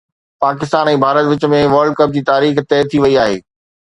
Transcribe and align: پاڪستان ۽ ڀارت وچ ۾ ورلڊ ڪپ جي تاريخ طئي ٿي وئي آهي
پاڪستان 0.43 0.85
۽ 0.93 0.95
ڀارت 1.03 1.25
وچ 1.33 1.43
۾ 1.53 1.59
ورلڊ 1.75 1.93
ڪپ 2.01 2.09
جي 2.17 2.21
تاريخ 2.31 2.53
طئي 2.73 2.81
ٿي 2.91 2.97
وئي 3.05 3.15
آهي 3.27 3.37